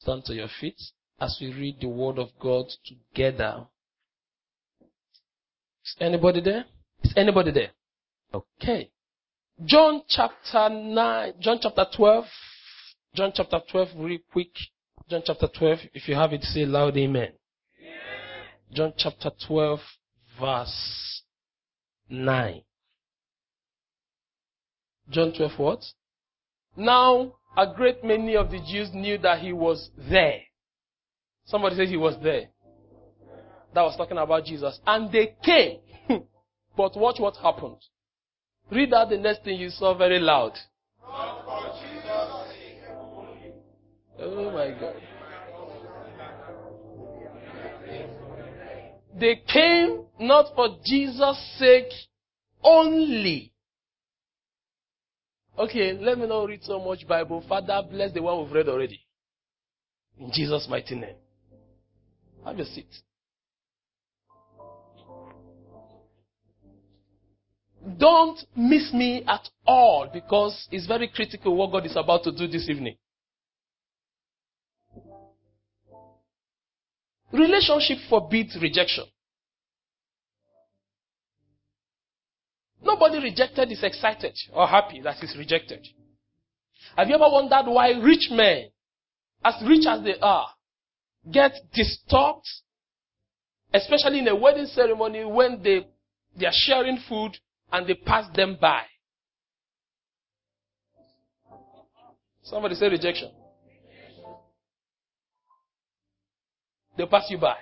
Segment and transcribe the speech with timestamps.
[0.00, 0.80] Stand to your feet
[1.20, 3.66] as we read the word of God together.
[5.84, 6.64] Is anybody there?
[7.02, 7.70] Is anybody there?
[8.32, 8.90] Okay.
[9.64, 12.24] John chapter 9, John chapter 12,
[13.14, 14.52] John chapter 12, really quick.
[15.10, 17.32] John chapter 12, if you have it, say loud amen.
[18.72, 19.80] John chapter 12,
[20.40, 21.22] verse
[22.08, 22.62] 9.
[25.10, 25.84] John 12 what?
[26.76, 30.40] Now, a great many of the Jews knew that he was there.
[31.46, 32.48] Somebody said he was there.
[33.74, 34.78] That was talking about Jesus.
[34.86, 35.78] And they came.
[36.76, 37.76] but watch what happened.
[38.70, 40.52] Read out the next thing you saw very loud.
[44.22, 44.94] Oh my God.
[49.18, 51.92] They came not for Jesus' sake
[52.62, 53.52] only.
[55.58, 57.44] Okay, let me not read so much Bible.
[57.48, 59.00] Father, bless the one we've read already.
[60.18, 61.16] In Jesus' mighty name.
[62.44, 62.86] Have a seat.
[67.98, 72.46] Don't miss me at all because it's very critical what God is about to do
[72.46, 72.96] this evening.
[77.32, 79.04] Relationship forbids rejection.
[82.82, 85.86] Nobody rejected is excited or happy that he's rejected.
[86.96, 88.70] Have you ever wondered why rich men,
[89.44, 90.48] as rich as they are,
[91.30, 92.46] get disturbed,
[93.72, 95.86] especially in a wedding ceremony when they,
[96.38, 97.36] they are sharing food
[97.70, 98.82] and they pass them by?
[102.42, 103.30] Somebody say rejection.
[106.96, 107.56] They pass you by.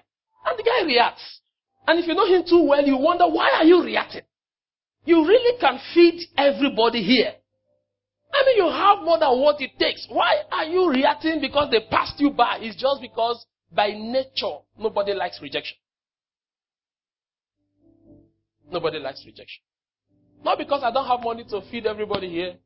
[0.47, 1.41] And the guy reacts.
[1.87, 4.23] And if you know him too well, you wonder, why are you reacting?
[5.09, 7.33] You really can feed everybody here.
[8.31, 10.06] I mean, you have more than what it takes.
[10.11, 12.59] Why are you reacting because they passed you by?
[12.61, 15.78] It's just because by nature, nobody likes rejection.
[18.70, 19.62] Nobody likes rejection.
[20.44, 22.56] Not because I don't have money to feed everybody here.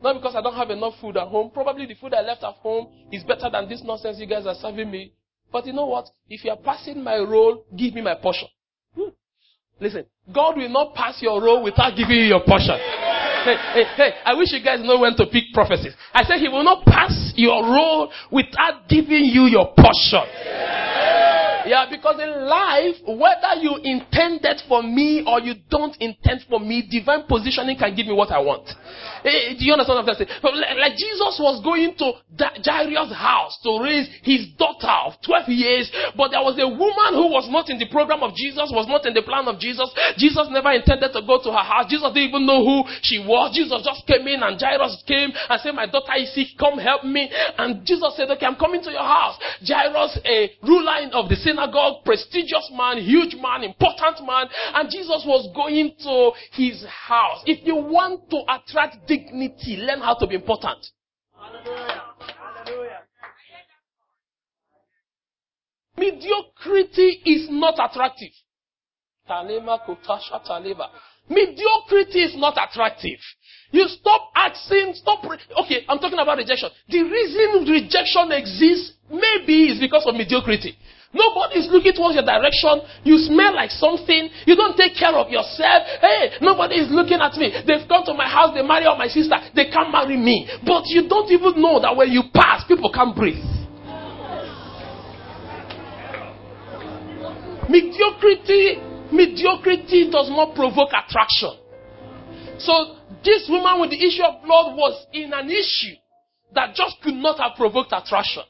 [0.00, 1.50] Not because I don't have enough food at home.
[1.52, 4.54] Probably the food I left at home is better than this nonsense you guys are
[4.54, 5.14] serving me.
[5.50, 6.06] But you know what?
[6.28, 8.46] If you are passing my role, give me my portion.
[9.80, 12.76] Listen, God will not pass your role without giving you your portion.
[13.44, 15.94] Hey, hey, hey, I wish you guys know when to pick prophecies.
[16.12, 20.26] I said he will not pass your role without giving you your portion.
[21.66, 26.86] Yeah, because in life, whether you intended for me or you don't intend for me,
[26.88, 28.68] divine positioning can give me what I want.
[29.22, 30.30] Hey, do you understand what I'm saying?
[30.78, 36.30] Like Jesus was going to Jairus' house to raise his daughter of 12 years, but
[36.30, 39.14] there was a woman who was not in the program of Jesus, was not in
[39.14, 39.90] the plan of Jesus.
[40.16, 41.90] Jesus never intended to go to her house.
[41.90, 43.50] Jesus didn't even know who she was.
[43.56, 47.02] Jesus just came in and Jairus came and said, my daughter is sick, come help
[47.02, 47.26] me.
[47.58, 49.34] And Jesus said, okay, I'm coming to your house.
[49.66, 51.57] Jairus, a ruler of the synagogue,
[52.04, 57.42] prestigious man, huge man, important man, and Jesus was going to his house.
[57.46, 60.86] If you want to attract dignity, learn how to be important.
[61.36, 62.02] Hallelujah.
[62.64, 63.00] Hallelujah.
[65.96, 68.32] Mediocrity is not attractive.
[71.28, 73.18] Mediocrity is not attractive.
[73.70, 75.22] You stop asking, stop.
[75.24, 76.70] Re- okay, I'm talking about rejection.
[76.88, 80.76] The reason rejection exists maybe is because of mediocrity.
[81.12, 82.84] Nobody is looking towards your direction.
[83.04, 84.28] You smell like something.
[84.44, 85.84] You don't take care of yourself.
[86.00, 87.48] Hey, nobody is looking at me.
[87.64, 88.52] They've come to my house.
[88.52, 89.36] They marry my sister.
[89.56, 90.48] They can't marry me.
[90.64, 93.40] But you don't even know that when you pass, people can't breathe.
[97.68, 98.80] Mediocrity,
[99.12, 101.56] mediocrity does not provoke attraction.
[102.58, 105.96] So this woman with the issue of blood was in an issue
[106.54, 108.42] that just could not have provoked attraction.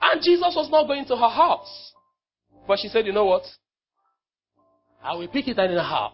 [0.00, 1.92] And Jesus was not going to her house.
[2.66, 3.42] But she said, you know what?
[5.02, 6.12] I will pick it anyhow.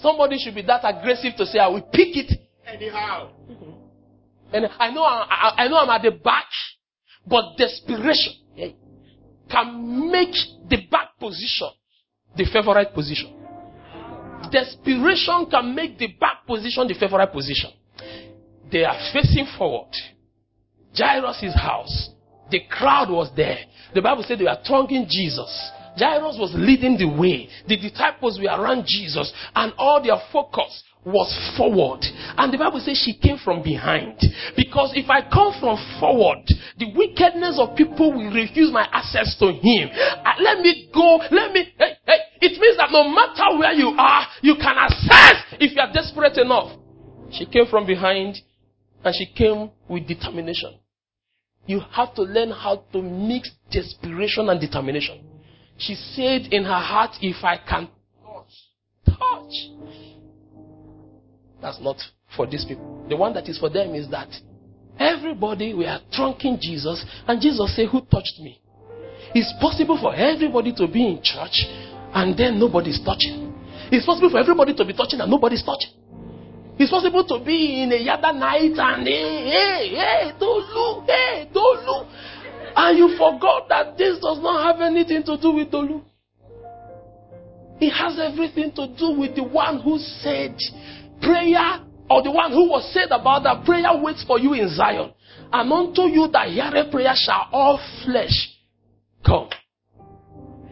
[0.00, 3.30] Somebody should be that aggressive to say, I will pick it anyhow.
[3.50, 3.70] Mm-hmm.
[4.52, 6.46] And I know, I, I know I'm at the back,
[7.26, 8.70] but desperation eh,
[9.50, 10.34] can make
[10.68, 11.70] the back position
[12.36, 13.32] the favorite position.
[14.54, 17.70] Desperation can make the back position the favorite position.
[18.70, 19.90] They are facing forward.
[20.96, 22.10] Jairus' house.
[22.52, 23.58] The crowd was there.
[23.94, 25.70] The Bible said they were thronging Jesus.
[25.96, 27.48] Jairus was leading the way.
[27.66, 32.00] The disciples were around Jesus, and all their focus was forward.
[32.36, 34.18] And the Bible says she came from behind.
[34.56, 36.44] Because if I come from forward,
[36.78, 39.88] the wickedness of people will refuse my access to Him.
[39.92, 41.20] Uh, let me go.
[41.30, 41.72] Let me.
[41.78, 42.20] Hey, hey.
[42.40, 46.36] It means that no matter where you are, you can access if you are desperate
[46.38, 46.78] enough.
[47.32, 48.36] She came from behind
[49.04, 50.78] and she came with determination.
[51.66, 55.20] you have to learn how to mix desperation and determination.
[55.78, 57.88] She said in her heart, if I can
[61.64, 61.96] That's not
[62.36, 63.06] for these people.
[63.08, 64.28] The one that is for them is that
[65.00, 68.60] everybody we are trunking Jesus, and Jesus said, Who touched me?
[69.34, 71.64] It's possible for everybody to be in church
[72.12, 73.56] and then nobody's touching.
[73.90, 75.88] It's possible for everybody to be touching and nobody's touching.
[76.78, 81.48] It's possible to be in a yada night and hey, hey, hey, don't look, hey,
[81.50, 82.06] don't look.
[82.76, 86.02] And you forgot that this does not have anything to do with Dolu.
[87.80, 90.56] It has everything to do with the one who said
[91.20, 91.80] prayer,
[92.10, 95.12] or the one who was said about that prayer waits for you in Zion.
[95.52, 98.54] And unto you that heareth prayer shall all flesh
[99.24, 99.48] come.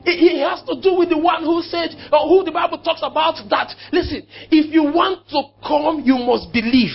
[0.05, 3.39] It, has to do with the one who said, or who the Bible talks about
[3.51, 3.73] that.
[3.93, 6.91] Listen, if you want to come, you must believe.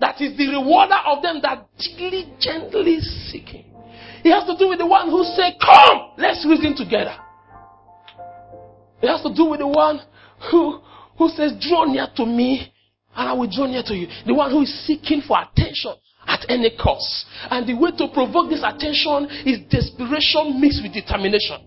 [0.00, 3.00] That is the rewarder of them that diligently
[3.30, 3.66] seek him.
[4.24, 7.14] It has to do with the one who said, Come, let's reason together.
[9.02, 10.00] It has to do with the one
[10.50, 10.80] who,
[11.20, 12.72] who says, Draw near to me,
[13.14, 14.08] and I will draw near to you.
[14.24, 15.92] The one who is seeking for attention
[16.26, 17.26] at any cost.
[17.50, 21.60] And the way to provoke this attention is desperation mixed with determination.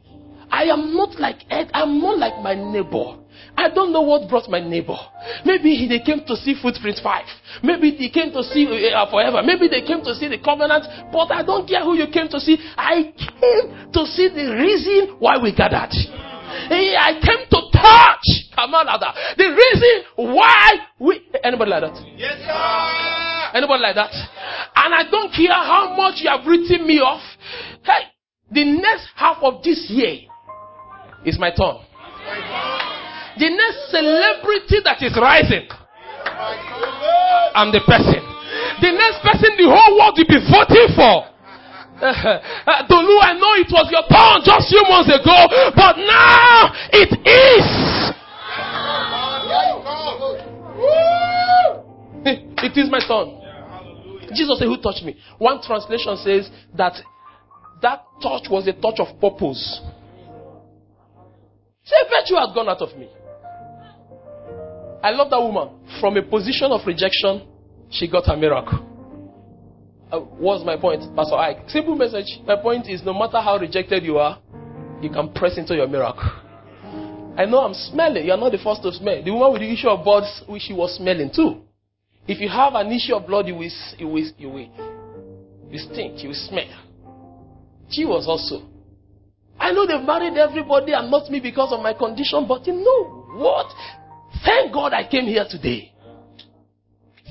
[0.50, 3.22] I am not like Ed, I'm not like my neighbor.
[3.56, 4.98] I don't know what brought my neighbor.
[5.46, 7.26] Maybe he, they came to see Footprint 5.
[7.62, 9.42] Maybe they came to see uh, Forever.
[9.44, 10.86] Maybe they came to see the Covenant.
[11.12, 12.58] But I don't care who you came to see.
[12.78, 15.94] I came to see the reason why we gathered.
[16.54, 18.26] I came to touch.
[18.56, 18.86] Come on,
[19.38, 20.70] The reason why
[21.00, 21.22] we.
[21.44, 21.98] Anybody like that?
[22.16, 23.58] Yes, sir.
[23.58, 24.14] Anybody like that?
[24.76, 27.22] And I don't care how much you have written me off.
[27.84, 28.10] Hey,
[28.52, 30.30] the next half of this year
[31.26, 31.82] is my turn.
[33.38, 35.66] The next celebrity that is rising,
[37.58, 38.22] I'm the person.
[38.82, 41.33] The next person the whole world will be voting for.
[42.01, 45.38] Uh, Dolu, I know it was your turn just few months ago,
[45.75, 47.68] but now it is.
[52.63, 53.40] It is my turn.
[54.34, 55.16] Jesus said, Who touched me?
[55.38, 56.94] One translation says that
[57.81, 59.81] that touch was a touch of purpose.
[61.84, 63.10] Say, virtue has gone out of me.
[65.04, 65.69] I love that woman.
[66.00, 67.46] From a position of rejection,
[67.92, 68.93] she got a miracle.
[70.13, 71.68] Uh, what's my point, Pastor Iyke?
[71.71, 72.39] Simple message.
[72.45, 74.39] My point is no matter how rejected you are,
[75.01, 76.21] you can press into your miracle.
[77.36, 78.27] I know I'm smelling.
[78.27, 79.24] You're not the first to smell.
[79.24, 81.63] The woman with the issue of blood, which she was smelling too.
[82.27, 84.69] If you have an issue of blood, you will, you will, you will,
[85.71, 86.69] you stink, you will smell.
[87.89, 88.69] She was also.
[89.60, 93.25] I know they've married everybody and not me because of my condition, but you know
[93.33, 93.65] what?
[94.45, 95.92] Thank God I came here today.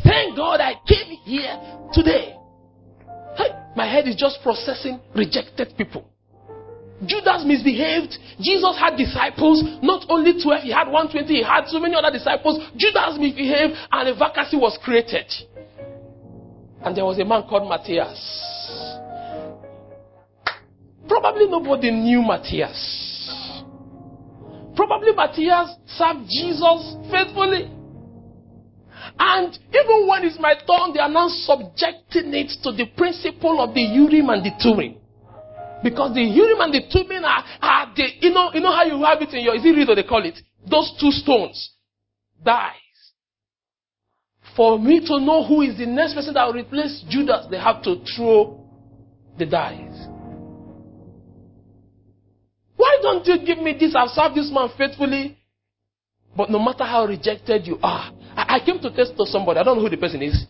[0.03, 1.61] Thank God I came here
[1.93, 2.42] today.
[3.77, 6.05] My head is just processing rejected people.
[7.07, 8.15] Judas misbehaved.
[8.41, 12.63] Jesus had disciples, not only 12, he had 120, he had so many other disciples.
[12.77, 15.27] Judas misbehaved, and a vacancy was created.
[16.85, 18.19] And there was a man called Matthias.
[21.09, 23.63] Probably nobody knew Matthias.
[24.77, 27.71] Probably Matthias served Jesus faithfully.
[29.25, 33.73] And even when it's my turn, they are now subjecting it to the principle of
[33.73, 34.97] the Urim and the Thummim.
[35.85, 39.01] Because the Urim and the Thummim are, are the, you know, you know how you
[39.05, 40.41] have it in your, is it read they call it?
[40.69, 41.71] Those two stones.
[42.45, 42.75] Dies.
[44.57, 47.81] For me to know who is the next person that will replace Judas, they have
[47.85, 48.67] to throw
[49.39, 50.09] the dice.
[52.75, 53.95] Why don't you give me this?
[53.95, 55.39] I've served this man faithfully.
[56.37, 59.61] But no matter how rejected you are, I, I came to test to somebody.
[59.61, 60.47] I don't know who the person is.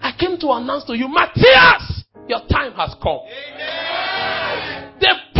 [0.00, 3.20] I came to announce to you, Matthias, your time has come.
[3.24, 3.93] Amen.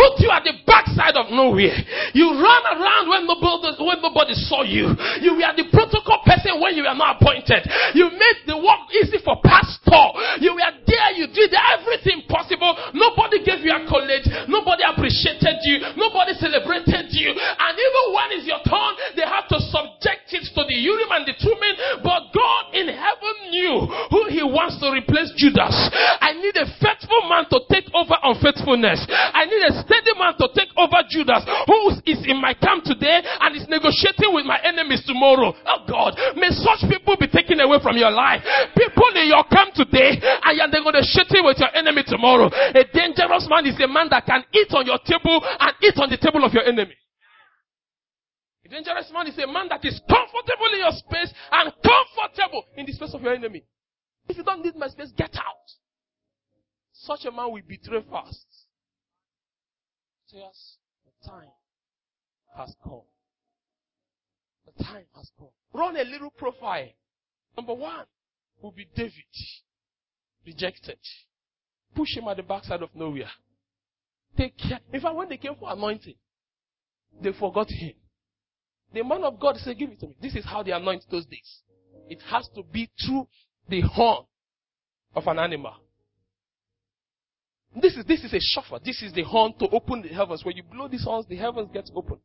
[0.05, 1.81] Put you at the backside of nowhere.
[2.13, 4.93] You run around when nobody, when nobody saw you.
[5.25, 7.65] You were the protocol person when you were not appointed.
[7.97, 10.45] You made the work easy for pastor.
[10.45, 11.11] You were there.
[11.17, 12.77] You did everything possible.
[12.93, 14.29] Nobody gave you a college.
[14.45, 15.81] Nobody appreciated you.
[15.97, 17.33] Nobody celebrated you.
[17.33, 21.25] And even when it's your turn, they have to subject it to the Urim and
[21.25, 22.05] the Thummim.
[22.05, 25.73] But God in heaven knew who He wants to replace Judas.
[26.21, 26.69] I need a
[27.14, 29.06] faithful man to take over unfaithfulness.
[29.09, 33.23] I need a steady man to take over Judas, who is in my camp today
[33.23, 35.54] and is negotiating with my enemies tomorrow.
[35.54, 38.42] Oh God, may such people be taken away from your life.
[38.76, 42.50] People in your camp today, and you're negotiating with your enemy tomorrow.
[42.50, 46.11] A dangerous man is a man that can eat on your table and eat on
[46.11, 46.94] the table of your enemy.
[48.64, 52.87] A dangerous man is a man that is comfortable in your space and comfortable in
[52.87, 53.62] the space of your enemy.
[54.26, 55.68] If you don't need my space, get out.
[57.05, 58.47] Such a man will betray fast.
[60.31, 61.51] Yes, the time
[62.57, 63.03] has come.
[64.67, 65.49] The time has come.
[65.73, 66.89] Run a little profile.
[67.57, 68.05] Number one
[68.61, 69.13] will be David.
[70.47, 70.99] Rejected.
[71.95, 73.31] Push him at the backside of nowhere.
[74.37, 74.81] Take care.
[74.93, 76.17] In fact, when they came for anointing,
[77.23, 77.93] they forgot him.
[78.93, 80.17] The man of God said, Give it to me.
[80.21, 81.61] This is how they anoint those days.
[82.09, 83.29] It has to be through
[83.69, 84.25] the horn
[85.15, 85.75] of an animal.
[87.81, 88.81] This is, this is a shofar.
[88.85, 90.45] This is the horn to open the heavens.
[90.45, 92.19] When you blow these horns, the heavens get open.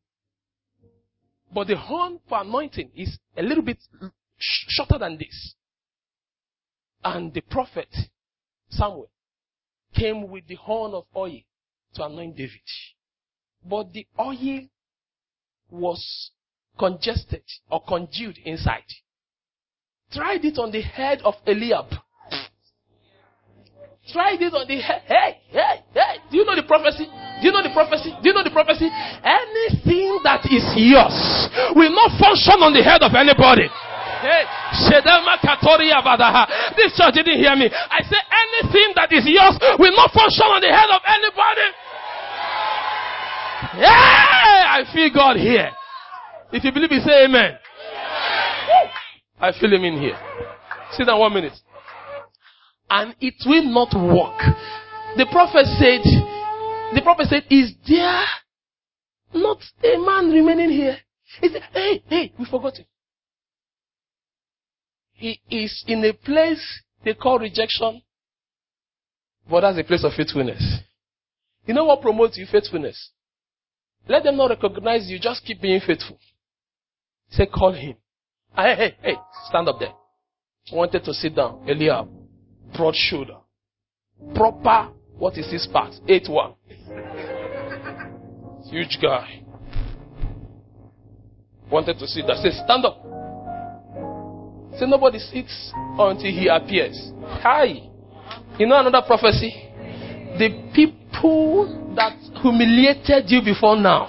[1.52, 3.78] But the horn for anointing is a little bit
[4.38, 5.56] sh- shorter than this.
[7.04, 7.88] And the prophet
[8.70, 9.10] Samuel
[9.96, 11.40] came with the horn of oil
[11.96, 12.62] to anoint David.
[13.66, 14.68] But the oil
[15.72, 16.32] was
[16.78, 18.84] congested or congealed inside.
[20.12, 21.88] Tried it on the head of Eliab.
[24.12, 25.02] Tried this on the head.
[25.06, 26.16] Hey, hey, hey.
[26.32, 27.06] Do you know the prophecy?
[27.06, 28.10] Do you know the prophecy?
[28.22, 28.90] Do you know the prophecy?
[28.90, 31.16] Anything that is yours
[31.78, 33.70] will not function on the head of anybody.
[34.20, 34.44] Hey,
[36.76, 37.70] This church didn't hear me.
[37.72, 41.68] I say anything that is yours will not function on the head of anybody.
[43.80, 45.72] Yeah, I feel God here.
[46.52, 47.58] If you believe it, say amen.
[49.40, 50.18] I feel him in here.
[50.92, 51.54] Sit down one minute.
[52.90, 54.40] And it will not work.
[55.18, 56.02] The prophet said,
[56.94, 58.26] the prophet said, is there
[59.34, 60.98] not a man remaining here?
[61.42, 62.86] He said, hey, hey, we forgot him.
[65.14, 68.02] He is in a place they call rejection,
[69.50, 70.80] but that's a place of faithfulness.
[71.66, 73.12] You know what promotes your faithfulness?
[74.08, 76.18] Let them not recognize you, just keep being faithful.
[77.30, 77.96] Say, call him.
[78.56, 79.16] Hey, hey, hey,
[79.48, 79.94] stand up there.
[80.72, 81.68] Wanted to sit down.
[81.70, 82.08] Eliab,
[82.76, 83.38] broad shoulder.
[84.36, 85.94] Proper, what is his part?
[86.08, 86.56] 8-1.
[88.70, 89.42] Huge guy.
[91.72, 92.38] Wanted to sit down.
[92.38, 93.02] Say, stand up.
[94.78, 97.12] Say, nobody sits until he appears.
[97.42, 97.90] Hi.
[98.58, 99.54] You know another prophecy?
[100.38, 104.08] The people that humiliated you before now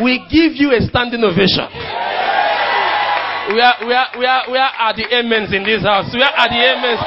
[0.00, 1.68] we give you a standing ovation.
[3.50, 6.14] We are, we are, we are, we are at the amens in this house.
[6.14, 7.02] We are at the amens.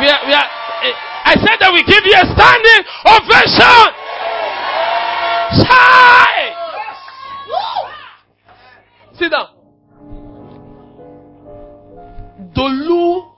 [0.00, 0.48] We are, we are,
[0.84, 0.92] eh,
[1.24, 3.88] I said that we give you a standing ovation.
[5.64, 6.52] Chai!
[9.14, 9.48] Sit down.
[12.54, 13.32] Dolu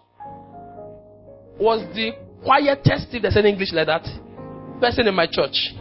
[1.61, 2.13] was the
[2.43, 4.05] quietest, if there's any English like that,
[4.81, 5.73] person in my church.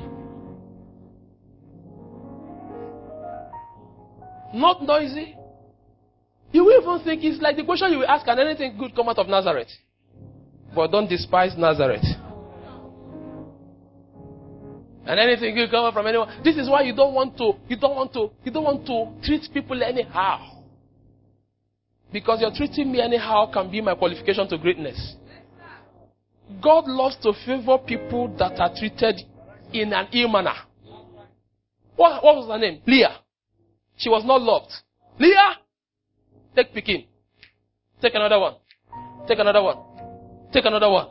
[4.54, 5.36] Not noisy.
[6.54, 9.10] You will even think it's like the question you will ask, can anything good come
[9.10, 9.70] out of Nazareth?
[10.76, 12.06] But don't despise Nazareth.
[15.06, 16.42] And anything good come out from anyone.
[16.44, 19.28] This is why you don't want to, you don't want to, you don't want to
[19.28, 20.62] treat people anyhow.
[22.12, 25.16] Because you're treating me anyhow can be my qualification to greatness.
[26.62, 29.22] God loves to favor people that are treated
[29.74, 30.54] in an ill manner.
[31.96, 32.82] What, what was her name?
[32.86, 33.18] Leah.
[33.98, 34.72] She was not loved.
[35.20, 35.58] Leah,
[36.56, 37.06] take Pekin.
[38.02, 38.56] Take another one.
[39.28, 39.78] Take another one.
[40.52, 41.08] Take another one.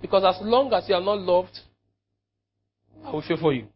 [0.00, 1.58] Because as long as you are not loved,
[3.04, 3.66] I will favor you.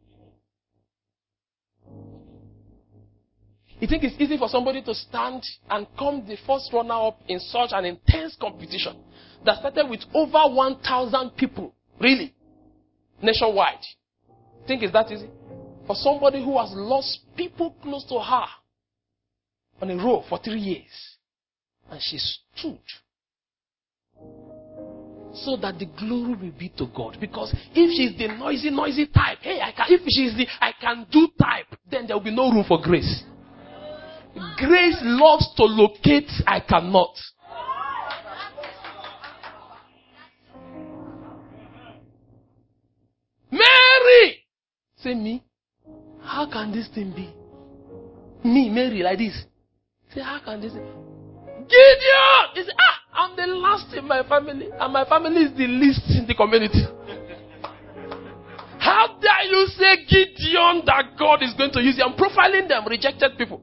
[3.81, 7.41] You think it's easy for somebody to stand and come the first runner up in
[7.41, 8.97] such an intense competition
[9.45, 12.35] that started with over 1,000 people, really,
[13.23, 13.81] nationwide?
[14.67, 15.31] Think it's that easy?
[15.87, 18.47] For somebody who has lost people close to her
[19.81, 21.17] on a row for three years.
[21.91, 22.79] And she stood
[25.33, 27.17] so that the glory will be to God.
[27.21, 31.07] Because if she's the noisy, noisy type, hey, I can, if she's the I can
[31.11, 33.25] do type, then there will be no room for grace.
[34.57, 37.15] Grace loves to locate I cannot.
[43.51, 44.47] Mary!
[44.99, 45.43] Say me.
[46.23, 47.35] How can this thing be?
[48.49, 49.45] Me, Mary, like this.
[50.15, 50.73] Say, how can this?
[50.73, 52.45] Gideon!
[52.55, 56.03] He said, ah, I'm the last in my family, and my family is the least
[56.11, 56.85] in the community.
[58.79, 62.05] How dare you say Gideon that God is going to use you?
[62.05, 63.63] I'm profiling them, rejected people.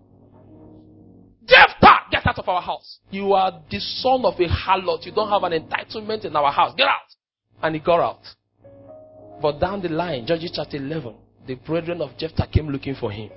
[1.46, 3.00] Jephthah, get out of our house.
[3.10, 5.06] You are the son of a harlot.
[5.06, 6.74] You don't have an entitlement in our house.
[6.78, 7.08] Get out.
[7.64, 8.22] And he got out.
[9.42, 11.16] But down the line, Judges chapter 11,
[11.48, 13.30] the brethren of Jephthah came looking for him.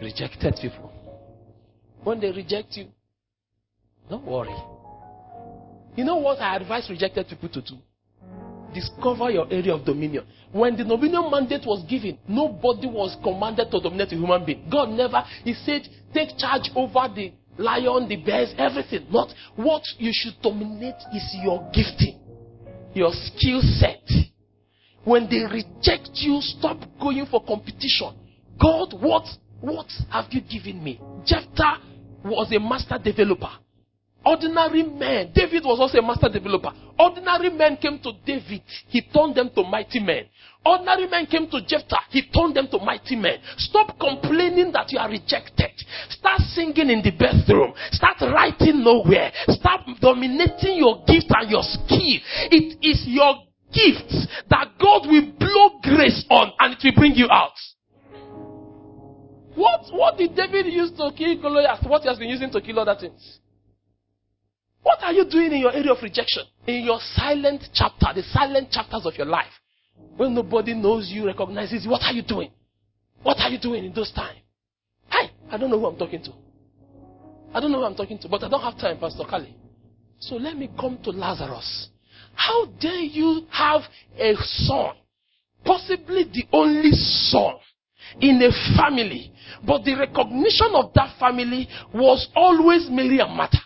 [0.00, 0.92] Rejected people.
[2.06, 2.86] When they reject you,
[4.08, 4.54] don't worry.
[5.96, 7.78] You know what I advise rejected people to do?
[8.72, 10.24] discover your area of dominion.
[10.52, 14.68] When the dominion mandate was given, nobody was commanded to dominate a human being.
[14.70, 19.06] God never, He said, take charge over the lion, the bears, everything.
[19.10, 22.20] Not what you should dominate is your gifting,
[22.94, 24.06] your skill set.
[25.02, 28.12] When they reject you, stop going for competition.
[28.60, 29.24] God, what,
[29.60, 31.00] what have you given me?
[31.24, 31.80] Jephthah
[32.26, 33.50] was a master developer.
[34.26, 35.30] Ordinary men.
[35.32, 36.72] David was also a master developer.
[36.98, 38.60] Ordinary men came to David.
[38.88, 40.24] He turned them to mighty men.
[40.64, 42.10] Ordinary men came to Jephthah.
[42.10, 43.38] He turned them to mighty men.
[43.56, 45.70] Stop complaining that you are rejected.
[46.10, 47.72] Start singing in the bathroom.
[47.92, 49.30] Start writing nowhere.
[49.46, 52.18] Start dominating your gift and your skill.
[52.50, 57.28] It is your gifts that God will blow grace on and it will bring you
[57.30, 57.54] out.
[59.56, 61.82] What, what did David use to kill Goliath?
[61.86, 63.38] What he has been using to kill other things?
[64.82, 66.44] What are you doing in your area of rejection?
[66.66, 69.50] In your silent chapter, the silent chapters of your life.
[70.16, 72.50] When nobody knows you, recognizes you, what are you doing?
[73.22, 74.38] What are you doing in those times?
[75.08, 76.32] Hi, I don't know who I'm talking to.
[77.54, 79.56] I don't know who I'm talking to, but I don't have time, Pastor Kali.
[80.20, 81.88] So let me come to Lazarus.
[82.34, 83.80] How dare you have
[84.18, 84.96] a son,
[85.64, 87.54] possibly the only son
[88.20, 89.32] in a family,
[89.66, 93.58] but the recognition of that family was always Mary and Martha.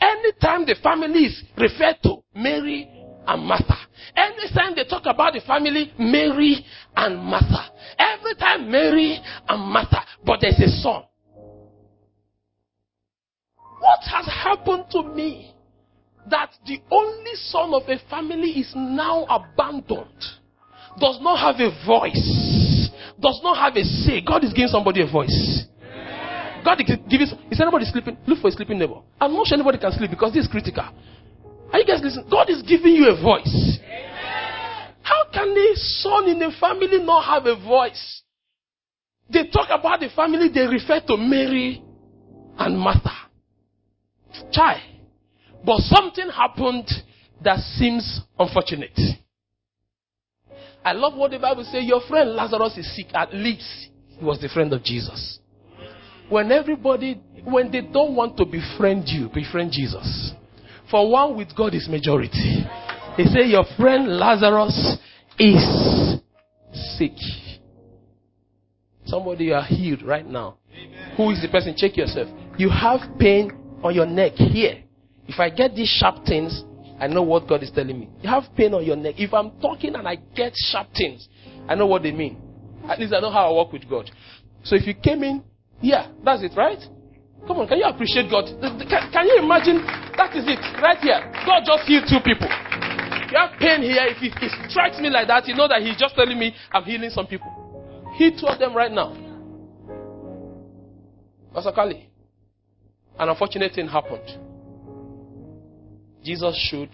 [0.00, 2.88] Anytime the family is referred to, Mary
[3.26, 3.76] and Martha.
[4.16, 6.64] Anytime they talk about the family, Mary
[6.94, 7.70] and Martha.
[7.98, 10.04] Every time Mary and Martha.
[10.24, 11.02] But there's a son.
[13.78, 15.54] What has happened to me
[16.28, 20.24] that the only son of a family is now abandoned?
[20.98, 22.65] Does not have a voice.
[23.20, 24.20] Does not have a say.
[24.20, 25.64] God is giving somebody a voice.
[26.64, 27.28] God is giving.
[27.50, 28.16] Is anybody sleeping?
[28.26, 29.00] Look for a sleeping neighbor.
[29.20, 30.84] I'm not sure anybody can sleep because this is critical.
[31.72, 32.26] Are you guys listening?
[32.30, 33.78] God is giving you a voice.
[35.02, 38.22] How can a son in a family not have a voice?
[39.30, 41.82] They talk about the family, they refer to Mary
[42.58, 43.12] and Martha.
[44.52, 44.82] Chai.
[45.64, 46.88] But something happened
[47.42, 48.98] that seems unfortunate.
[50.86, 51.82] I love what the Bible says.
[51.84, 53.06] Your friend Lazarus is sick.
[53.12, 53.88] At least
[54.20, 55.40] he was the friend of Jesus.
[56.28, 60.32] When everybody, when they don't want to befriend you, befriend Jesus.
[60.88, 62.64] For one with God is majority.
[63.16, 64.98] He said, Your friend Lazarus
[65.40, 66.20] is
[66.96, 67.18] sick.
[69.06, 70.58] Somebody you are healed right now.
[70.72, 71.14] Amen.
[71.16, 71.74] Who is the person?
[71.76, 72.28] Check yourself.
[72.58, 73.50] You have pain
[73.82, 74.84] on your neck here.
[75.26, 76.62] If I get these sharp things,
[76.98, 78.08] I know what God is telling me.
[78.22, 79.16] You have pain on your neck.
[79.18, 81.28] If I'm talking and I get sharp things,
[81.68, 82.40] I know what they mean.
[82.88, 84.10] At least I know how I work with God.
[84.64, 85.44] So if you came in,
[85.80, 86.78] yeah, that's it, right?
[87.46, 88.46] Come on, can you appreciate God?
[88.60, 89.84] Can, can you imagine?
[90.16, 91.20] That is it, right here.
[91.44, 92.48] God just healed two people.
[93.30, 94.06] You have pain here.
[94.08, 96.84] If it, it strikes me like that, you know that He's just telling me I'm
[96.84, 97.52] healing some people.
[98.16, 99.14] Heal two of them right now.
[101.52, 102.08] Pastor Kali,
[103.18, 104.55] an unfortunate thing happened.
[106.26, 106.90] Jesus showed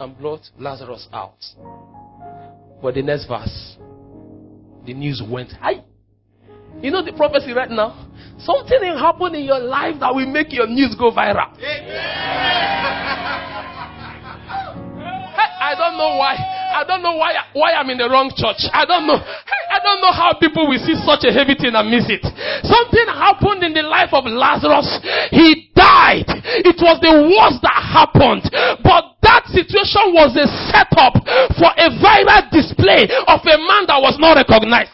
[0.00, 1.38] and brought Lazarus out.
[2.82, 3.76] But the next verse,
[4.84, 5.84] the news went high.
[6.82, 8.10] You know the prophecy right now?
[8.40, 11.54] Something will happen in your life that will make your news go viral.
[15.60, 16.53] I don't know why.
[16.74, 18.66] I don't know why why I'm in the wrong church.
[18.74, 19.14] I don't know.
[19.14, 22.26] I don't know how people will see such a heavy thing and miss it.
[22.66, 24.90] Something happened in the life of Lazarus.
[25.30, 26.26] He died.
[26.66, 28.50] It was the worst that happened.
[28.82, 31.22] But that situation was a setup
[31.54, 34.90] for a viral display of a man that was not recognized.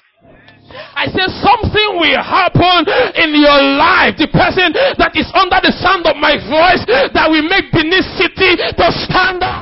[0.71, 2.87] I said something will happen
[3.19, 4.15] in your life.
[4.15, 8.55] The person that is under the sound of my voice that will make Benin City
[8.55, 9.60] to stand up.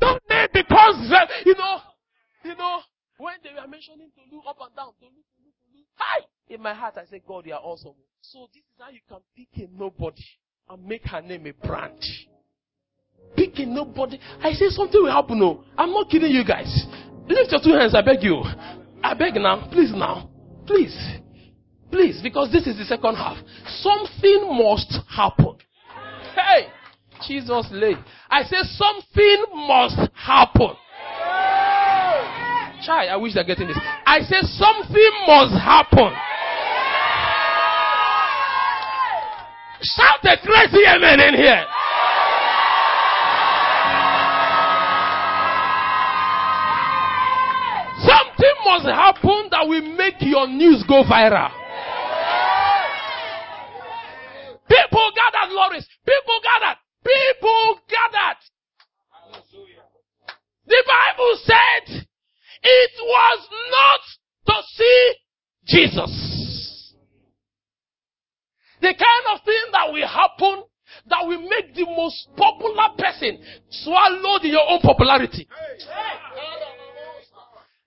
[0.00, 1.78] Don't name because uh, you know,
[2.44, 2.80] you know,
[3.18, 5.86] when they were mentioning to look up and down, to look, to look, to look.
[5.96, 6.24] Hi!
[6.48, 7.94] In my heart, I said, God, you are awesome.
[8.22, 10.24] So this is how you can pick a nobody
[10.68, 12.02] and make her name a brand
[13.36, 14.18] picking nobody.
[14.40, 15.38] I say something will happen.
[15.38, 16.86] No, I'm not kidding you guys.
[17.28, 17.94] Lift your two hands.
[17.94, 18.42] I beg you.
[19.02, 19.68] I beg now.
[19.70, 20.30] Please now.
[20.66, 20.96] Please.
[21.90, 22.20] Please.
[22.22, 23.36] Because this is the second half.
[23.80, 25.56] Something must happen.
[26.34, 26.68] Hey.
[27.26, 27.94] Jesus lay.
[28.28, 30.74] I say something must happen.
[32.84, 33.78] Chai, I wish they're getting this.
[34.04, 36.12] I say something must happen.
[39.82, 41.64] Shout a crazy amen in here.
[48.02, 51.52] Something must happen that will make your news go viral.
[63.06, 64.00] was not
[64.46, 65.12] to see
[65.96, 66.94] Jesus.
[68.80, 70.64] The kind of thing that will happen
[71.08, 75.48] that will make the most popular person swallow your own popularity.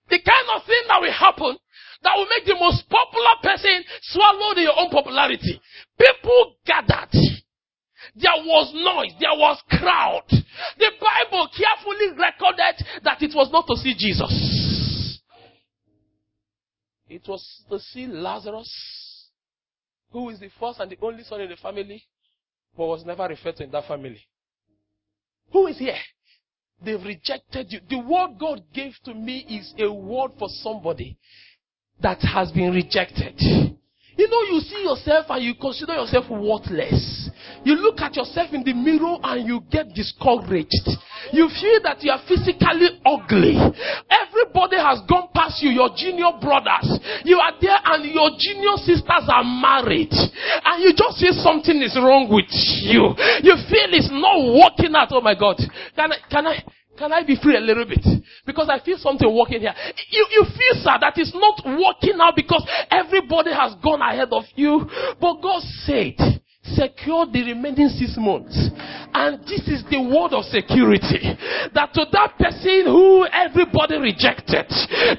[0.08, 1.56] The kind of thing that will happen
[2.02, 5.60] that will make the most popular person swallow your own popularity.
[5.98, 7.12] People gathered.
[8.16, 9.14] There was noise.
[9.20, 10.24] There was crowd.
[10.28, 14.69] The Bible carefully recorded that it was not to see Jesus.
[17.10, 18.72] It was to see Lazarus,
[20.12, 22.04] who is the first and the only son in the family,
[22.76, 24.20] but was never referred to in that family.
[25.52, 25.98] Who is here?
[26.82, 27.80] They've rejected you.
[27.88, 31.18] The word God gave to me is a word for somebody
[32.00, 33.34] that has been rejected.
[34.16, 37.28] You know, you see yourself and you consider yourself worthless.
[37.64, 40.88] You look at yourself in the mirror and you get discouraged.
[41.32, 43.54] You feel that you are physically ugly.
[44.10, 46.98] Everybody has gone past you, your junior brothers.
[47.24, 50.12] You are there and your junior sisters are married.
[50.12, 52.50] And you just feel something is wrong with
[52.82, 53.14] you.
[53.42, 55.08] You feel it's not working out.
[55.10, 55.56] Oh my God.
[55.94, 56.64] Can I, can I,
[56.98, 58.04] can I be free a little bit?
[58.44, 59.74] Because I feel something working here.
[60.10, 64.44] You, you feel, sir, that it's not working out because everybody has gone ahead of
[64.54, 64.84] you.
[65.20, 68.52] But God said, secure the remaining six months.
[69.10, 71.34] And this is the word of security.
[71.72, 74.68] That to that person who everybody rejected,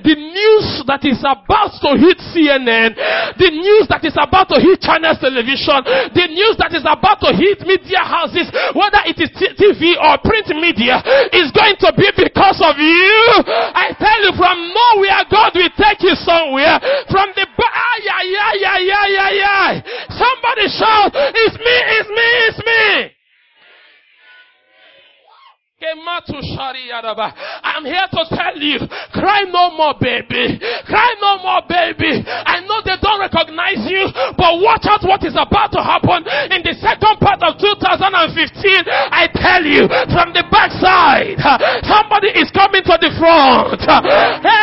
[0.06, 2.94] the news that is about to hit CNN,
[3.36, 5.82] the news that is about to hit Channels Television,
[6.14, 10.48] the news that is about to hit media houses, whether it is TV or print
[10.62, 11.02] media,
[11.36, 13.12] is going to be because of you.
[13.76, 16.80] I tell you from nowhere, God will take you somewhere.
[17.12, 19.68] From the, ah, yeah, yeah, yeah, yeah, yeah, yeah.
[20.16, 23.12] Somebody shout, it's me, it's me, it's me.
[27.66, 28.78] I'm here to tell you,
[29.18, 30.62] cry no more, baby.
[30.86, 32.22] Cry no more, baby.
[32.22, 34.06] I know they don't recognize you,
[34.38, 36.22] but watch out what is about to happen
[36.54, 37.74] in the second part of 2015.
[39.10, 41.42] I tell you, from the backside,
[41.82, 43.82] somebody is coming to the front.
[43.82, 44.61] Hey,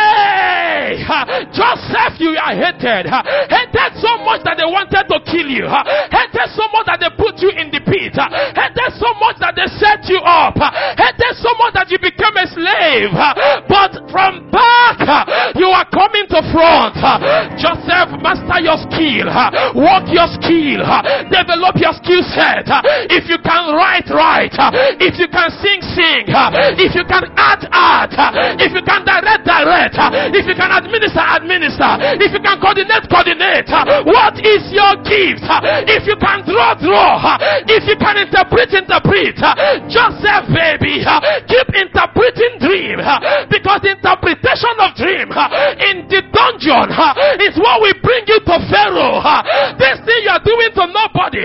[2.09, 3.05] Joseph, you are hated.
[3.05, 5.65] Hated so much that they wanted to kill you.
[5.65, 8.15] Hated so much that they put you in the pit.
[8.17, 10.57] Hated so much that they set you up
[10.97, 13.11] hated so much that you became a slave.
[13.67, 14.99] But from back,
[15.55, 16.95] you are coming to front.
[17.59, 19.27] Joseph, master your skill.
[19.77, 20.81] Work your skill.
[21.29, 22.67] Develop your skill set.
[23.09, 24.55] If you can write, write.
[24.99, 26.25] If you can sing, sing.
[26.79, 28.15] If you can act, act.
[28.61, 29.95] If you can direct, direct.
[30.33, 31.91] If you can administer, administer.
[32.19, 33.69] If you can coordinate, coordinate.
[34.05, 35.45] What is your gift?
[35.89, 37.37] If you can draw, draw.
[37.67, 39.37] If you can interpret, interpret.
[39.89, 41.01] Joseph, baby
[41.47, 42.99] keep interpreting dream
[43.49, 45.29] because interpretation of dream
[45.89, 46.87] in the dungeon
[47.43, 49.19] is what will bring you to Pharaoh.
[49.75, 51.43] This thing you are doing to nobody,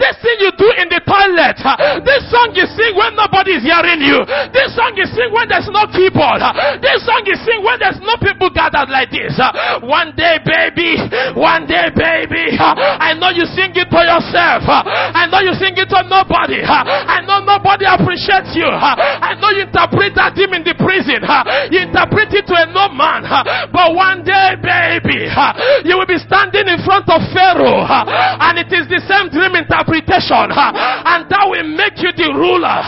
[0.00, 1.60] this thing you do in the toilet,
[2.04, 4.24] this song you sing when nobody is hearing you,
[4.56, 6.40] this song you sing when there's no keyboard,
[6.80, 9.36] this song you sing when there's no people gathered like this.
[9.84, 10.96] One day, baby,
[11.36, 14.64] one day, baby, I know you sing it to yourself.
[14.66, 16.64] I know you sing it to nobody.
[16.64, 18.70] I know nobody appreciates you.
[18.70, 21.22] I know you interpret that dream in the prison.
[21.74, 23.26] You interpret it to a no man.
[23.74, 25.26] But one day, baby,
[27.10, 27.82] of Pharaoh.
[27.84, 30.48] And it is the same dream interpretation.
[30.54, 32.78] And that will make you the ruler.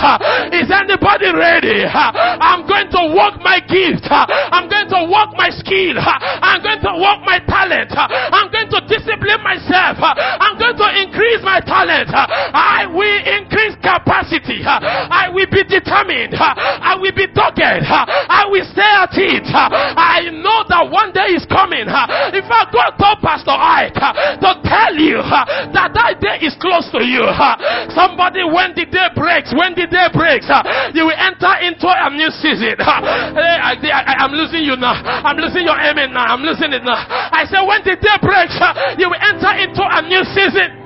[0.54, 1.84] Is anybody ready?
[1.84, 4.06] I'm going to work my gift.
[4.08, 5.98] I'm going to work my skill.
[5.98, 7.90] I'm going to work my talent.
[7.94, 9.98] I'm going to discipline myself.
[10.00, 12.10] I'm going to increase my talent.
[12.14, 14.62] I will increase capacity.
[14.64, 16.38] I will be determined.
[16.38, 17.60] I will be dogged.
[17.62, 19.46] I will stay at it.
[19.50, 21.86] I know that one day is coming.
[21.88, 26.88] In fact, God told Pastor Iyke to tell you uh, that that day is close
[26.92, 27.24] to you.
[27.24, 27.56] Uh.
[27.94, 30.62] Somebody, when the day breaks, when the day breaks, uh,
[30.94, 32.76] you will enter into a new season.
[32.82, 34.96] I, am losing you now.
[35.00, 36.32] I'm losing your amen now.
[36.32, 36.98] I'm losing it now.
[37.08, 38.56] I say, when the day breaks,
[38.98, 40.81] you will enter into a new season.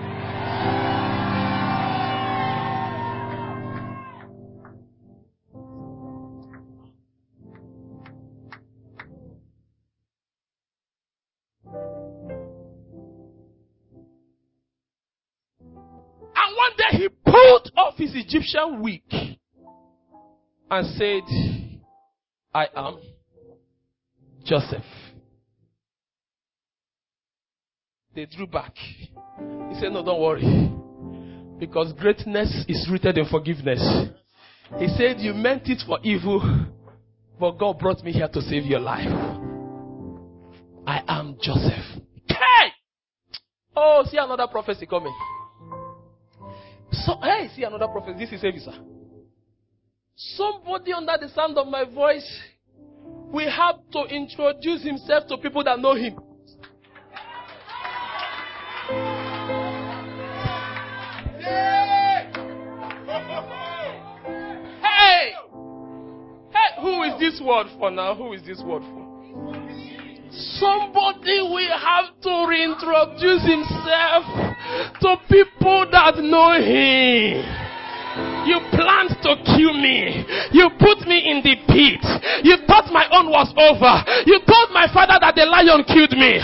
[16.66, 19.02] One day he pulled off his Egyptian wig
[20.70, 21.22] and said,
[22.54, 22.98] I am
[24.44, 24.82] Joseph.
[28.14, 28.74] They drew back.
[28.76, 30.72] He said, No, don't worry.
[31.58, 34.08] Because greatness is rooted in forgiveness.
[34.78, 36.66] He said, You meant it for evil,
[37.38, 39.06] but God brought me here to save your life.
[40.86, 42.02] I am Joseph.
[42.26, 42.72] Hey!
[43.76, 45.14] Oh, see another prophecy coming.
[47.04, 48.16] So, hey, see another prophet.
[48.18, 48.60] This is heavy.
[50.14, 52.26] Somebody under the sound of my voice
[53.32, 56.18] will have to introduce himself to people that know him.
[64.80, 65.32] Hey!
[66.50, 68.14] Hey, who is this word for now?
[68.14, 69.06] Who is this word for?
[70.58, 74.45] Somebody will have to reintroduce himself
[75.00, 77.44] to people that know him.
[78.48, 80.24] You planned to kill me.
[80.52, 82.00] You put me in the pit.
[82.46, 83.92] You thought my own was over.
[84.24, 86.40] You told my father that the lion killed me.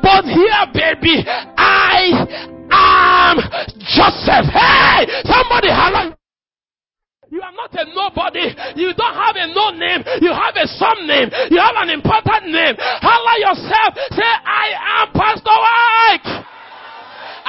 [0.00, 2.24] But here, baby, I
[2.72, 3.36] am
[3.84, 4.48] Joseph.
[4.48, 5.04] Hey!
[5.28, 6.16] Somebody holler.
[7.30, 8.50] You are not a nobody.
[8.80, 10.02] You don't have a no name.
[10.22, 11.30] You have a some name.
[11.50, 12.74] You have an important name.
[12.78, 13.94] Holler yourself.
[14.16, 16.46] Say, I am Pastor Iyke.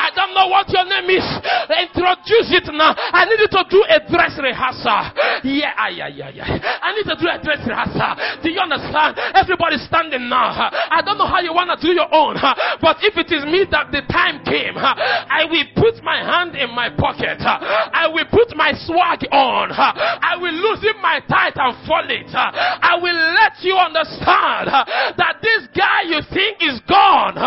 [0.01, 1.27] I don't know what your name is.
[1.69, 2.97] Introduce it now.
[2.97, 5.13] I need you to do a dress rehearsal.
[5.45, 6.81] Yeah, yeah, yeah, yeah.
[6.81, 8.41] I need to do a dress rehearsal.
[8.41, 9.21] Do you understand?
[9.37, 10.49] Everybody standing now.
[10.73, 12.41] I don't know how you want to do your own.
[12.81, 16.73] But if it is me that the time came, I will put my hand in
[16.73, 17.37] my pocket.
[17.45, 19.69] I will put my swag on.
[19.71, 22.33] I will loosen my tight and fold it.
[22.33, 24.73] I will let you understand
[25.17, 27.37] that this guy you think is gone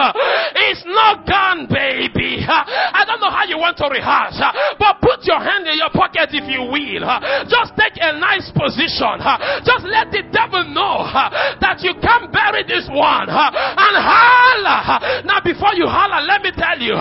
[0.71, 2.44] is not gone, baby.
[2.49, 5.91] I don't know how you want to rehearse, uh, but put your hand in your
[5.91, 7.03] pocket if you will.
[7.05, 9.21] Uh, just take a nice position.
[9.21, 11.05] Uh, just let the devil know
[11.61, 13.29] that you can't bury this one.
[13.31, 15.25] And holler.
[15.25, 16.95] Now, before you holler, let me tell you,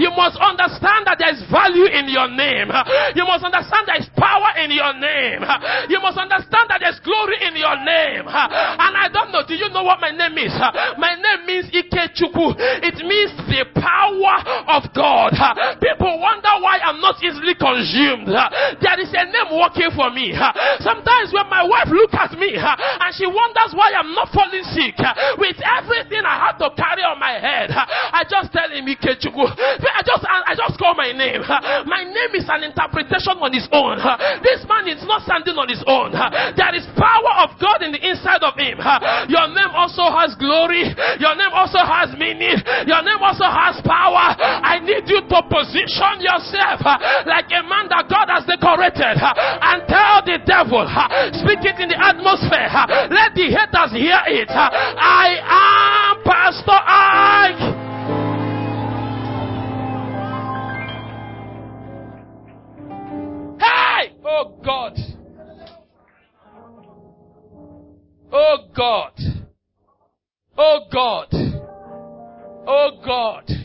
[0.00, 2.68] you must understand that there is value in your name.
[3.16, 5.42] You must understand there is power in your name.
[5.88, 8.26] You must understand that there's glory in your name.
[8.28, 10.52] And I don't know, do you know what my name is?
[10.98, 12.56] My name means Ikechukwu.
[12.84, 14.34] It means the power
[14.68, 15.32] of God.
[15.80, 18.28] People wonder why I'm not easily consumed.
[18.28, 20.32] There is a name working for me.
[20.80, 24.96] Sometimes when my wife looks at me and she wonders why I'm not falling sick
[25.38, 28.86] with everything I have to carry on my head, I just tell him.
[28.90, 31.42] I just I just call my name.
[31.86, 33.98] My name is an interpretation on its own.
[34.42, 36.12] This man is not standing on his own.
[36.12, 38.80] There is power of God in the inside of him.
[39.30, 40.88] Your name also has glory.
[41.20, 42.58] Your name also has meaning.
[42.86, 44.34] Your name also has power.
[44.70, 46.94] I need you to position yourself uh,
[47.26, 49.34] like a man that God has decorated uh,
[49.66, 51.10] and tell the devil, uh,
[51.42, 52.70] speak it in the atmosphere.
[53.10, 54.48] Let the haters hear it.
[54.50, 57.90] I am Pastor Iyke.
[63.58, 64.12] Hey!
[64.24, 64.96] Oh God.
[68.32, 69.12] Oh God.
[70.56, 71.28] Oh God.
[72.68, 73.59] Oh God.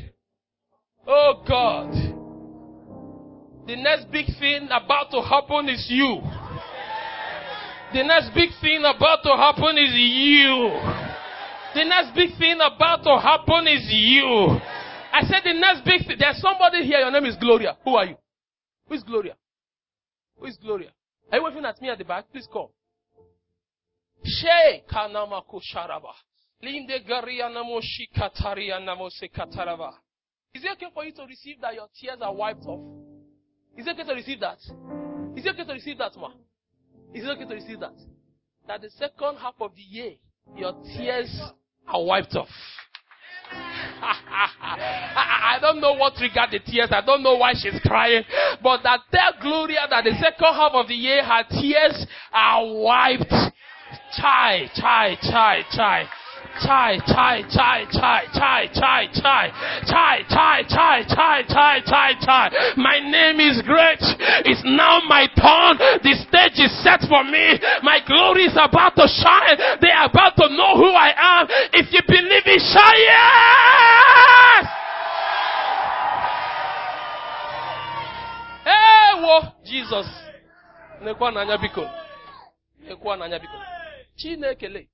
[1.07, 1.93] Oh God.
[3.67, 6.21] The next big thing about to happen is you.
[7.93, 10.69] The next big thing about to happen is you.
[11.73, 14.59] The next big thing about to happen is you.
[15.11, 16.17] I said the next big thing.
[16.19, 16.99] There's somebody here.
[16.99, 17.77] Your name is Gloria.
[17.83, 18.15] Who are you?
[18.87, 19.35] Who is Gloria?
[20.37, 20.91] Who is Gloria?
[21.31, 22.25] Are you waving at me at the back?
[22.31, 22.67] Please come.
[24.23, 24.47] She
[24.91, 26.13] kanamako sharaba.
[26.63, 29.93] Linde garia namoshi kataria namose katarava.
[30.55, 32.79] Is it okay for you to receive that your tears are wiped off?
[33.77, 34.59] Is it okay to receive that?
[35.35, 36.29] Is it okay to receive that, ma?
[37.13, 37.95] Is it okay to receive that?
[38.65, 40.13] That the second half of the year,
[40.55, 41.41] your tears
[41.85, 42.47] are wiped off.
[43.51, 46.87] I don't know what triggered the tears.
[46.89, 48.23] I don't know why she's crying.
[48.63, 53.33] But that tell Gloria that the second half of the year, her tears are wiped.
[54.15, 56.07] Chai, chai, chai, chai.
[56.61, 59.51] Chai, chai, chai, chai, chai, chai, chai,
[59.85, 62.49] chai, chai, chai, chai, chai, chai, chai.
[62.77, 63.99] My name is great.
[64.47, 65.77] It's now my turn.
[65.99, 67.59] The stage is set for me.
[67.83, 69.57] My glory is about to shine.
[69.81, 71.47] They are about to know who I am.
[71.73, 74.65] If you believe it, shout yes!
[78.63, 80.07] Hey, wo, Jesus.
[81.03, 81.89] Nekwa n'anya biko.
[82.87, 83.59] Nekwa biko.
[84.15, 84.87] Chinekele.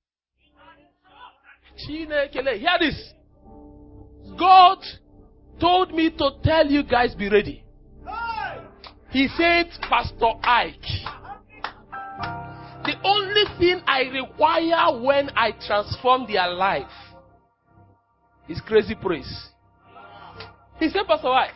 [1.78, 2.58] Chinekele.
[2.58, 3.12] Hear this.
[4.38, 4.78] God
[5.60, 7.64] told me to tell you guys be ready.
[9.10, 11.04] He said, Pastor Iyke,
[12.84, 16.88] the only thing I require when I transform their life
[18.48, 19.50] is crazy praise.
[20.78, 21.50] He said, Pastor Iyke,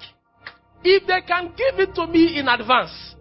[0.85, 3.15] if they can give it to me in advance,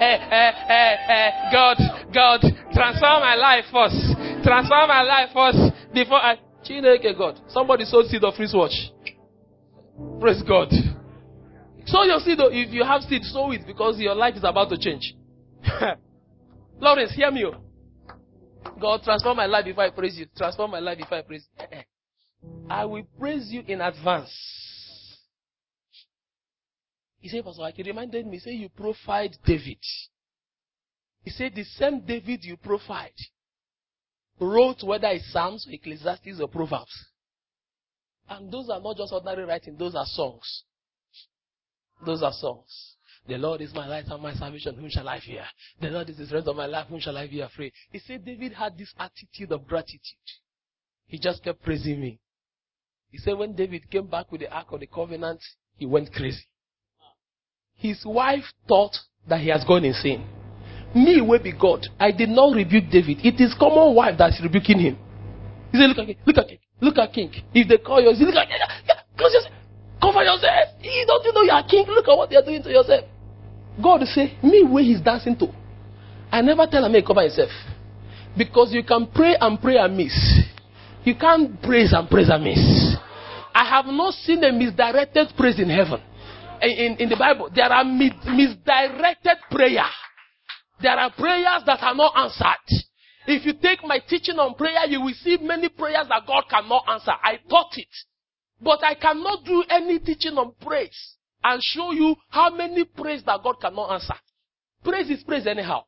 [0.00, 1.76] eh, eh, eh, eh, God,
[2.12, 2.40] God,
[2.72, 3.96] transform my life first.
[4.44, 6.38] transform my life first before I.
[6.68, 7.40] Chineke God.
[7.48, 8.90] Somebody sowed seed of wristwatch.
[10.20, 10.70] Praise God.
[11.86, 12.38] Sow your seed.
[12.40, 15.14] If you have seed, sow it because your life is about to change.
[16.80, 17.44] Lawrence, hear me.
[18.80, 20.26] God, transform my life before I praise you.
[20.36, 21.64] Transform my life before I praise you.
[21.64, 21.82] Eh, eh.
[22.68, 24.30] I will praise you in advance.
[27.20, 29.78] He said, Pastor, he reminded me, say you profiled David.
[31.26, 33.10] He said the same David you profiled
[34.38, 36.92] wrote whether it's Psalms, Ecclesiastes, or Proverbs.
[38.28, 40.62] And those are not just ordinary writing, those are songs.
[42.04, 42.94] Those are songs.
[43.26, 45.44] The Lord is my light and my salvation, whom shall I fear?
[45.80, 47.72] The Lord is the strength of my life, whom shall I be afraid?
[47.90, 50.00] He said David had this attitude of gratitude.
[51.08, 52.20] He just kept praising me.
[53.10, 55.40] He said when David came back with the Ark of the Covenant,
[55.74, 56.46] he went crazy.
[57.74, 58.96] His wife thought
[59.28, 60.24] that he has gone insane.
[60.96, 61.84] Me will be God.
[62.00, 63.20] I did not rebuke David.
[63.20, 64.96] It is common wife that's rebuking him.
[65.70, 67.30] He said, look at king, look at king, look at king.
[67.52, 68.56] If they call you, say, look at king,
[69.18, 69.52] close yourself,
[70.00, 70.80] cover yourself.
[70.80, 71.84] You don't you know you are king?
[71.86, 73.04] Look at what they are doing to yourself.
[73.82, 75.48] God say, me where he's dancing to.
[76.32, 77.50] I never tell him to cover himself.
[78.34, 80.16] Because you can pray and pray and miss.
[81.04, 82.96] You can't praise and praise and miss.
[83.54, 86.00] I have not seen a misdirected praise in heaven.
[86.62, 89.84] In, in, in the Bible, there are misdirected prayer.
[90.82, 92.84] There are prayers that are not answered.
[93.26, 96.84] If you take my teaching on prayer, you will see many prayers that God cannot
[96.88, 97.12] answer.
[97.22, 97.88] I taught it.
[98.60, 103.42] But I cannot do any teaching on praise and show you how many praise that
[103.42, 104.14] God cannot answer.
[104.84, 105.84] Praise is praise anyhow.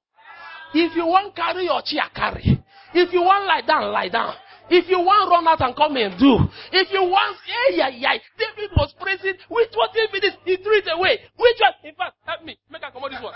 [0.75, 2.63] If you want carry your chair, carry.
[2.93, 4.35] If you want lie down, lie down.
[4.71, 6.45] If you want run out and come and do.
[6.73, 8.19] If you want, yeah, yeah, yeah.
[8.37, 9.41] David was praising.
[9.49, 10.35] One David is?
[10.45, 11.21] He threw it away.
[11.37, 11.73] Which one?
[11.89, 12.59] In fact, help me.
[12.71, 13.33] Make a come on this one.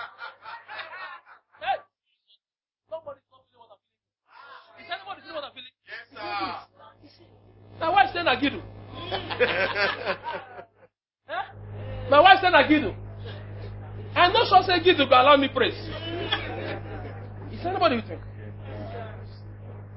[2.92, 4.84] Somebody not feeling what I'm feeling.
[4.84, 5.72] Is anybody feeling what I'm feeling?
[5.88, 6.20] Yes, sir.
[7.80, 8.60] My wife said Nagidu.
[11.26, 11.44] eh?
[12.10, 12.94] My wife said Nagidu.
[14.14, 15.72] And no sure say Gidu go allow me praise.
[17.50, 18.16] Is anybody with me?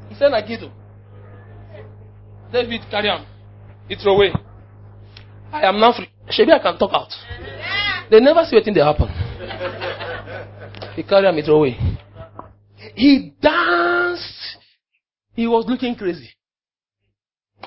[0.07, 0.71] He said Nagidu.
[2.53, 3.25] David carry him.
[3.89, 4.31] It throw away.
[5.51, 6.07] I am now free.
[6.37, 7.11] Maybe I can talk out.
[8.09, 9.09] They never see what thing they happen.
[10.95, 11.94] He carry him, it away.
[12.95, 14.57] He danced.
[15.33, 16.29] He was looking crazy.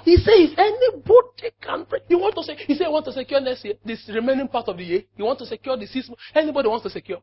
[0.04, 2.00] He says anybody can pray.
[2.08, 4.76] You want to say he said want to secure next year, this remaining part of
[4.76, 5.02] the year.
[5.16, 6.22] You want to secure the six months.
[6.34, 7.18] Anybody wants to secure.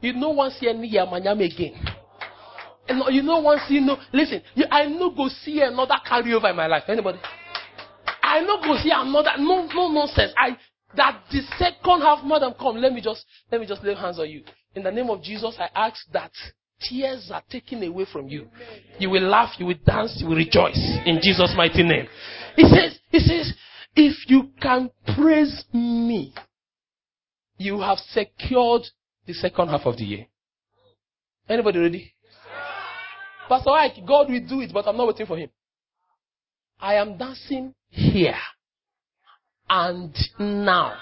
[0.00, 1.74] You know one see any yamanyam again.
[2.88, 6.56] And you know one see no listen, you, I no go see another carryover in
[6.56, 6.84] my life.
[6.88, 7.18] Anybody?
[8.22, 10.32] I no go see another no no nonsense.
[10.36, 10.56] I
[10.96, 14.30] that the second half, madam, come, let me just let me just lay hands on
[14.30, 14.42] you.
[14.74, 16.32] In the name of Jesus, I ask that
[16.80, 18.48] tears are taken away from you.
[18.98, 22.06] You will laugh, you will dance, you will rejoice in Jesus' mighty name.
[22.56, 23.52] He says, he says,
[23.94, 26.34] if you can praise me,
[27.58, 28.82] you have secured
[29.26, 30.26] the second half of the year.
[31.48, 32.14] Anybody ready?
[33.48, 35.50] Pastor Iyke, God will do it, but I'm not waiting for him.
[36.78, 38.36] I am dancing here
[39.68, 40.94] and now.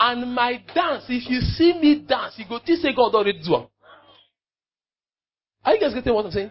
[0.00, 3.56] And my dance, if you see me dance, you go, this say God already do
[3.56, 3.68] it.
[5.68, 6.50] Are you guys getting what I'm saying?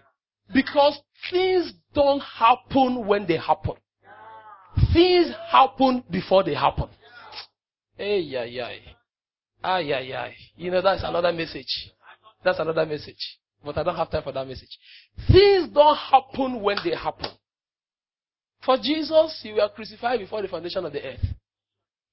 [0.54, 1.02] Because
[1.32, 3.74] things don't happen when they happen.
[4.94, 6.88] Things happen before they happen.
[7.96, 8.70] Hey, yeah, yeah.
[9.64, 10.30] Ah, yeah, yeah.
[10.56, 11.90] You know, that's another message.
[12.44, 13.40] That's another message.
[13.66, 14.78] But I don't have time for that message.
[15.32, 17.32] Things don't happen when they happen.
[18.64, 21.26] For Jesus, you were crucified before the foundation of the earth.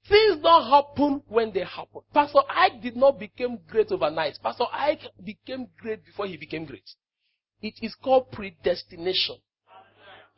[0.08, 2.02] Things don't happen when they happen.
[2.12, 4.38] Pastor Iyke did not become great overnight.
[4.42, 6.88] Pastor Iyke became great before he became great.
[7.62, 9.36] It is called predestination.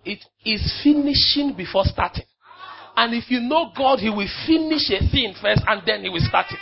[0.05, 2.27] It is finishing before starting.
[2.97, 6.25] And if you know God, He will finish a thing first and then He will
[6.25, 6.59] start it.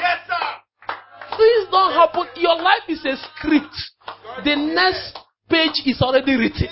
[0.00, 1.36] Yes, sir.
[1.36, 2.26] Things don't happen.
[2.36, 3.74] Your life is a script.
[4.44, 5.18] The next
[5.50, 6.68] page is already written.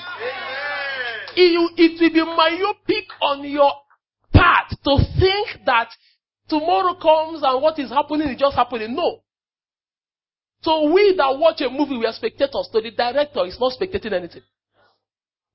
[1.36, 3.72] It, it will be myopic on your
[4.33, 5.89] part to think that
[6.49, 8.95] tomorrow comes and what is happening is just happening.
[8.95, 9.22] No.
[10.62, 12.68] So we that watch a movie, we are spectators.
[12.72, 14.43] To the director, is not spectating anything.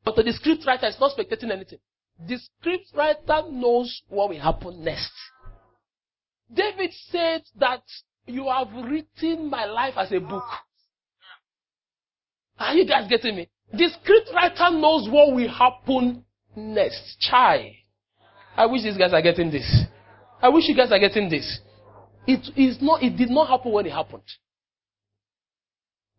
[0.04, 1.80] But to the script writer, is not spectating anything.
[2.28, 5.12] The script writer knows what will happen next.
[6.54, 7.84] David said that
[8.26, 10.46] you have written my life as a book.
[12.58, 13.50] Are you guys getting me?
[13.74, 16.24] The script writer knows what will happen
[16.56, 17.18] next.
[17.20, 17.85] Chai.
[18.56, 19.84] I wish these guys are getting this.
[20.42, 21.60] I wish you guys are getting this.
[22.28, 24.24] It is not, it did not happen when it happened.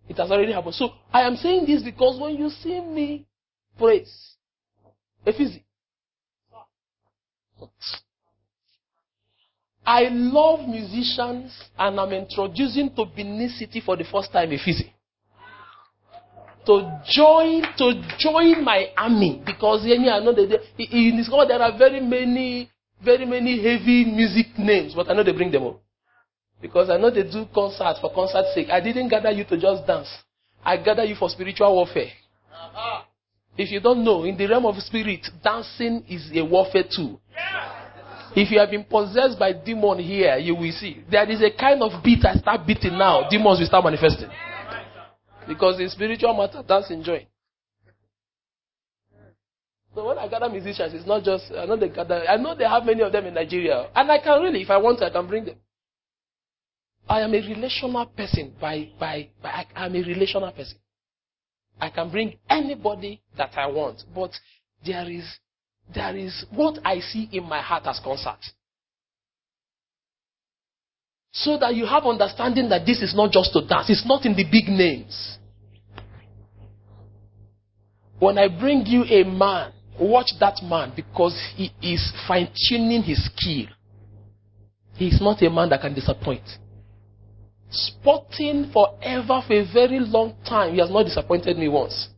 [0.08, 0.74] It has already happened.
[0.74, 3.26] So I am saying this because when you see me
[3.78, 4.34] praise,
[5.24, 5.58] Ephesus,
[9.84, 14.86] I love musicians and I'm introducing to Benin City for the first time Ephesus.
[16.66, 22.00] To join to join my army because I know that in this there are very
[22.00, 22.68] many
[23.02, 25.80] very many heavy music names, but I know they bring them up.
[26.60, 28.68] Because I know they do concerts for concert's sake.
[28.70, 30.08] I didn't gather you to just dance.
[30.64, 32.10] I gather you for spiritual warfare.
[32.50, 33.02] Uh-huh.
[33.56, 37.20] If you don't know, in the realm of spirit, dancing is a warfare too.
[37.30, 37.86] Yeah.
[38.34, 41.04] If you have been possessed by demon here, you will see.
[41.10, 43.28] There is a kind of beat I start beating now.
[43.30, 44.28] Demons will start manifesting.
[45.46, 47.26] Because in spiritual matter, dancing joy.
[49.94, 52.22] So when I gather musicians, it's not just I know they gather.
[52.28, 54.76] I know they have many of them in Nigeria, and I can really, if I
[54.76, 55.56] want to, I can bring them.
[57.08, 58.54] I am a relational person.
[58.60, 60.76] By by, by I, I'm a relational person.
[61.80, 64.32] I can bring anybody that I want, but
[64.84, 65.24] there is
[65.94, 68.40] there is what I see in my heart as concert.
[71.40, 73.90] So that you have understanding that this is not just to dance.
[73.90, 75.38] It's not in the big names.
[78.18, 83.24] When I bring you a man Watch that man because he is fine tuning his
[83.24, 83.66] skill.
[84.94, 86.42] He is not a man that can disappoint.
[87.70, 92.08] Sporting forever for a very long time, he has not disappointed me once.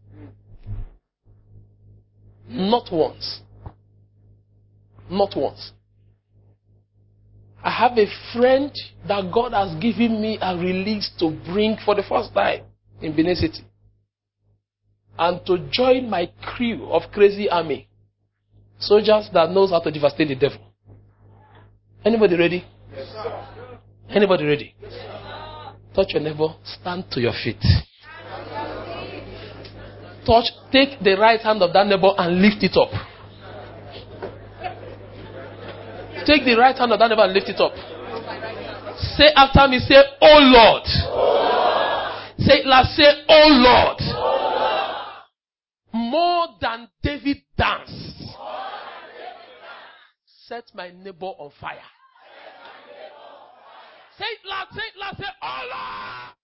[2.48, 3.40] Not once.
[5.10, 5.72] Not once.
[7.62, 8.72] I have a friend
[9.08, 12.62] that God has given me a release to bring for the first time
[13.02, 13.64] in Benin City
[15.18, 17.88] and to join my crew of crazy army.
[18.78, 20.60] Soldiers that knows how to devastate the devil.
[22.04, 22.64] Anybody ready?
[22.94, 23.48] Yes, sir.
[24.08, 24.74] Anybody ready?
[24.80, 24.92] Yes,
[25.94, 27.60] Touch your neighbor, stand to your feet.
[30.24, 32.90] Touch, take the right hand of that neighbor and lift it up.
[36.28, 37.72] Take the right hand of that neighbor and lift it up.
[39.16, 40.84] Say after me, say, Oh Lord.
[42.36, 44.28] Say it loud, say, Oh Lord
[45.92, 48.34] more than David danced.
[50.46, 51.76] Set my neighbor on fire.
[54.18, 56.34] Say it loud, say it loud, say, Oh Lord.